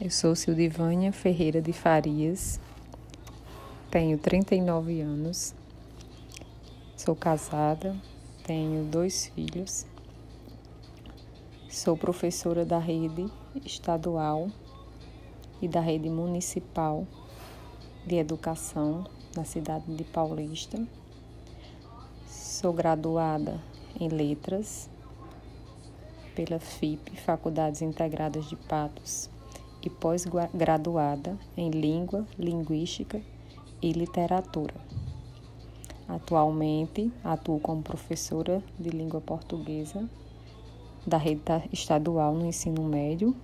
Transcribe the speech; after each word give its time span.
Eu 0.00 0.10
sou 0.10 0.36
Sildivânia 0.36 1.12
Ferreira 1.12 1.60
de 1.60 1.72
Farias, 1.72 2.60
tenho 3.90 4.16
39 4.16 5.00
anos, 5.00 5.52
sou 6.96 7.16
casada, 7.16 7.96
tenho 8.44 8.84
dois 8.84 9.26
filhos, 9.26 9.84
sou 11.68 11.96
professora 11.96 12.64
da 12.64 12.78
rede 12.78 13.26
estadual 13.64 14.48
e 15.60 15.66
da 15.66 15.80
rede 15.80 16.08
municipal 16.08 17.04
de 18.06 18.14
educação 18.14 19.04
na 19.34 19.44
cidade 19.44 19.92
de 19.96 20.04
Paulista. 20.04 20.80
Sou 22.24 22.72
graduada 22.72 23.60
em 23.98 24.06
letras 24.06 24.88
pela 26.36 26.60
FIP, 26.60 27.16
Faculdades 27.16 27.82
Integradas 27.82 28.48
de 28.48 28.54
Patos 28.54 29.28
e 29.88 29.90
pós-graduada 29.90 31.38
em 31.56 31.70
Língua, 31.70 32.26
Linguística 32.38 33.22
e 33.80 33.90
Literatura. 33.92 34.74
Atualmente 36.06 37.10
atuo 37.24 37.58
como 37.58 37.82
professora 37.82 38.62
de 38.78 38.90
língua 38.90 39.20
portuguesa 39.20 40.06
da 41.06 41.16
rede 41.16 41.42
estadual 41.72 42.34
no 42.34 42.44
ensino 42.44 42.82
médio 42.82 43.34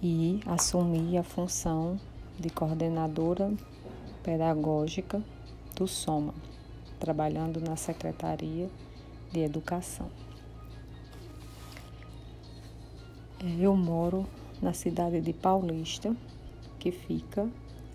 e 0.00 0.40
assumi 0.46 1.18
a 1.18 1.24
função 1.24 1.98
de 2.38 2.48
coordenadora 2.48 3.52
pedagógica 4.22 5.20
do 5.74 5.88
SOMA, 5.88 6.34
trabalhando 7.00 7.60
na 7.60 7.74
Secretaria 7.74 8.70
de 9.32 9.40
Educação. 9.40 10.08
Eu 13.58 13.76
moro 13.76 14.26
na 14.60 14.72
cidade 14.72 15.20
de 15.20 15.32
Paulista, 15.32 16.14
que 16.78 16.92
fica 16.92 17.48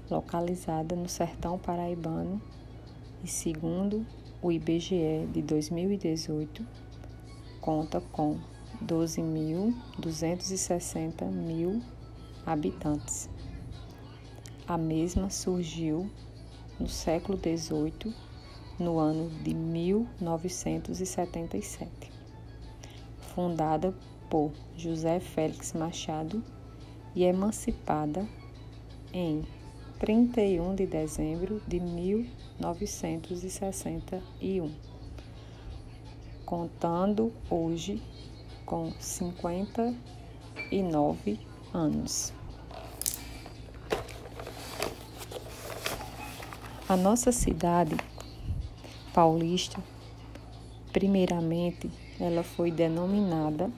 localizada 0.09 0.95
no 0.95 1.09
sertão 1.09 1.59
paraibano 1.59 2.41
e, 3.23 3.27
segundo 3.27 4.05
o 4.41 4.51
IBGE 4.51 5.27
de 5.31 5.41
2018, 5.41 6.65
conta 7.61 8.01
com 8.11 8.37
12.260 8.83 11.23
mil 11.25 11.81
habitantes. 12.45 13.29
A 14.67 14.77
mesma 14.77 15.29
surgiu 15.29 16.11
no 16.79 16.87
século 16.87 17.37
XVIII, 17.37 18.15
no 18.77 18.99
ano 18.99 19.29
de 19.43 19.53
1977, 19.53 22.11
fundada 23.33 23.93
por 24.29 24.51
José 24.75 25.19
Félix 25.19 25.73
Machado 25.73 26.43
e 27.15 27.23
emancipada 27.23 28.27
em 29.13 29.45
31 29.99 30.75
de 30.75 30.85
dezembro 30.85 31.61
de 31.65 31.79
1961, 31.79 34.69
contando 36.45 37.31
hoje 37.49 38.03
com 38.65 38.91
59 38.99 41.39
anos. 41.73 42.33
A 46.87 46.95
nossa 46.95 47.31
cidade 47.31 47.97
paulista, 49.13 49.81
primeiramente, 50.91 51.89
ela 52.19 52.43
foi 52.43 52.69
denominada 52.69 53.71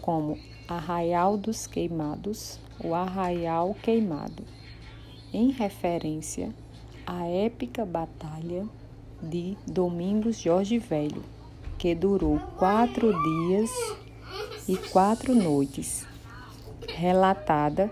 como 0.00 0.36
Arraial 0.72 1.36
dos 1.36 1.66
Queimados, 1.66 2.58
o 2.82 2.94
Arraial 2.94 3.76
Queimado, 3.82 4.42
em 5.32 5.50
referência 5.50 6.48
à 7.06 7.26
épica 7.26 7.84
batalha 7.84 8.66
de 9.22 9.54
Domingos 9.66 10.38
Jorge 10.38 10.78
Velho, 10.78 11.22
que 11.76 11.94
durou 11.94 12.40
quatro 12.56 13.12
dias 13.12 13.70
e 14.66 14.76
quatro 14.76 15.34
noites, 15.34 16.06
relatada 16.88 17.90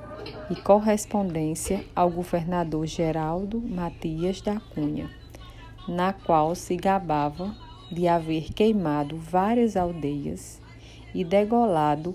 e 0.50 0.56
correspondência 0.56 1.84
ao 1.94 2.08
governador 2.08 2.86
Geraldo 2.86 3.60
Matias 3.60 4.40
da 4.40 4.58
Cunha, 4.58 5.10
na 5.86 6.14
qual 6.14 6.54
se 6.54 6.76
gabava 6.76 7.54
de 7.92 8.08
haver 8.08 8.54
queimado 8.54 9.18
várias 9.18 9.76
aldeias 9.76 10.62
e 11.14 11.22
degolado 11.24 12.14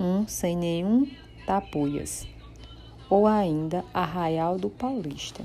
um 0.00 0.26
sem 0.26 0.56
nenhum 0.56 1.06
tapuias, 1.44 2.26
ou 3.10 3.26
ainda 3.26 3.84
Arraial 3.92 4.56
do 4.56 4.70
Paulista, 4.70 5.44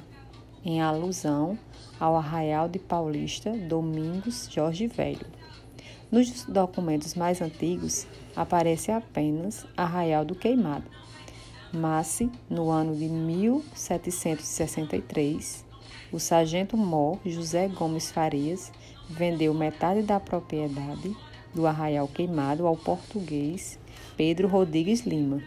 em 0.63 0.81
alusão 0.81 1.59
ao 1.99 2.15
Arraial 2.15 2.69
de 2.69 2.79
Paulista 2.79 3.51
Domingos 3.51 4.47
Jorge 4.49 4.87
Velho. 4.87 5.27
Nos 6.09 6.45
documentos 6.45 7.15
mais 7.15 7.41
antigos 7.41 8.07
aparece 8.33 8.91
apenas 8.91 9.65
Arraial 9.75 10.23
do 10.23 10.35
Queimado, 10.35 10.89
mas 11.73 12.21
no 12.49 12.69
ano 12.69 12.95
de 12.95 13.09
1763, 13.09 15.65
o 16.13 16.19
sargento 16.19 16.77
Mó 16.77 17.17
José 17.25 17.67
Gomes 17.67 18.09
Farias 18.09 18.71
vendeu 19.09 19.53
metade 19.53 20.01
da 20.01 20.17
propriedade 20.17 21.13
do 21.55 21.65
Arraial 21.65 22.07
Queimado 22.07 22.67
ao 22.67 22.75
português 22.75 23.79
Pedro 24.17 24.47
Rodrigues 24.47 25.01
Lima, 25.01 25.41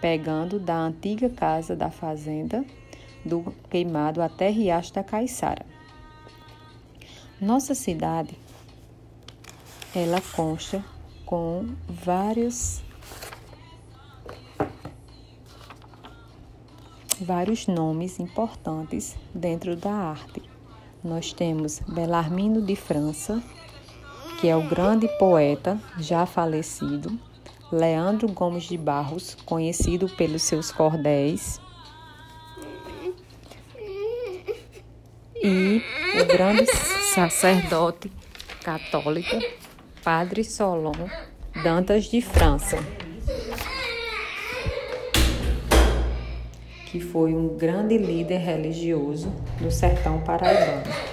pegando 0.00 0.58
da 0.58 0.78
antiga 0.78 1.28
casa 1.28 1.76
da 1.76 1.90
fazenda 1.90 2.64
do 3.24 3.52
Queimado 3.68 4.22
até 4.22 4.48
Riacho 4.48 4.94
da 4.94 5.04
Caiçara. 5.04 5.66
Nossa 7.40 7.74
cidade, 7.74 8.36
ela 9.94 10.20
consta 10.34 10.84
com 11.26 11.66
vários 11.88 12.82
vários 17.20 17.66
nomes 17.66 18.18
importantes 18.18 19.16
dentro 19.34 19.76
da 19.76 19.92
arte. 19.92 20.42
Nós 21.04 21.32
temos 21.32 21.80
Belarmino 21.80 22.62
de 22.62 22.74
França, 22.74 23.42
que 24.40 24.48
é 24.48 24.56
o 24.56 24.62
grande 24.62 25.06
poeta 25.18 25.78
já 25.98 26.24
falecido, 26.24 27.18
Leandro 27.70 28.26
Gomes 28.28 28.64
de 28.64 28.78
Barros, 28.78 29.36
conhecido 29.44 30.08
pelos 30.08 30.42
seus 30.42 30.72
cordéis, 30.72 31.60
e 35.42 35.82
o 36.20 36.24
grande 36.24 36.66
sacerdote 37.14 38.10
católico, 38.62 39.38
Padre 40.02 40.42
Solon 40.42 40.92
Dantas 41.62 42.04
de 42.04 42.22
França, 42.22 42.78
que 46.86 46.98
foi 46.98 47.34
um 47.34 47.56
grande 47.56 47.98
líder 47.98 48.38
religioso 48.38 49.32
no 49.60 49.70
sertão 49.70 50.20
paraibano, 50.20 51.09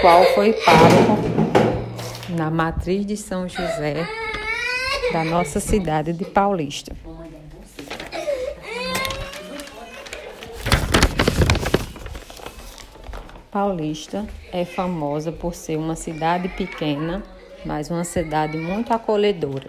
qual 0.00 0.24
foi 0.26 0.52
pároco 0.52 1.18
na 2.30 2.50
matriz 2.50 3.04
de 3.04 3.16
São 3.16 3.48
José 3.48 4.06
da 5.12 5.24
nossa 5.24 5.58
cidade 5.58 6.12
de 6.12 6.24
Paulista. 6.24 6.94
Paulista 13.50 14.26
é 14.52 14.64
famosa 14.64 15.32
por 15.32 15.54
ser 15.54 15.76
uma 15.76 15.96
cidade 15.96 16.48
pequena, 16.50 17.24
mas 17.64 17.90
uma 17.90 18.04
cidade 18.04 18.56
muito 18.56 18.92
acolhedora. 18.92 19.68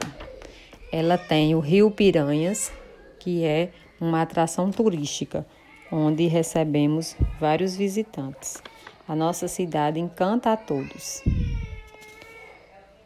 Ela 0.92 1.18
tem 1.18 1.56
o 1.56 1.60
Rio 1.60 1.90
Piranhas, 1.90 2.72
que 3.20 3.44
é 3.44 3.70
uma 4.00 4.22
atração 4.22 4.70
turística, 4.70 5.46
onde 5.92 6.28
recebemos 6.28 7.16
vários 7.40 7.76
visitantes. 7.76 8.62
A 9.10 9.16
nossa 9.16 9.48
cidade 9.48 10.00
encanta 10.00 10.54
a 10.54 10.56
todos. 10.56 11.24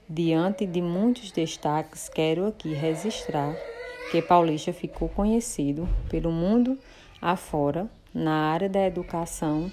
Diante 0.09 0.65
de 0.65 0.81
muitos 0.81 1.31
destaques, 1.31 2.09
quero 2.09 2.45
aqui 2.45 2.73
registrar 2.73 3.55
que 4.11 4.21
Paulista 4.21 4.73
ficou 4.73 5.07
conhecido 5.07 5.87
pelo 6.09 6.29
mundo 6.29 6.77
afora 7.21 7.87
na 8.13 8.51
área 8.51 8.67
da 8.67 8.85
educação 8.85 9.71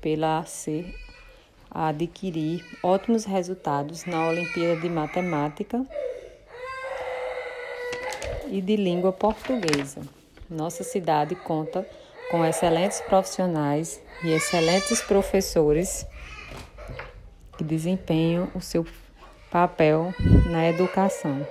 pela 0.00 0.42
ser 0.46 0.94
adquirir 1.70 2.64
ótimos 2.82 3.26
resultados 3.26 4.06
na 4.06 4.28
Olimpíada 4.28 4.80
de 4.80 4.88
Matemática 4.88 5.86
e 8.48 8.62
de 8.62 8.76
língua 8.76 9.12
portuguesa. 9.12 10.00
Nossa 10.48 10.82
cidade 10.82 11.34
conta 11.34 11.86
com 12.30 12.44
excelentes 12.44 13.00
profissionais 13.00 14.00
e 14.22 14.32
excelentes 14.32 15.02
professores 15.02 16.06
que 17.58 17.64
desempenham 17.64 18.48
o 18.54 18.60
seu 18.60 18.86
papel 19.50 20.14
na 20.46 20.68
educação. 20.68 21.46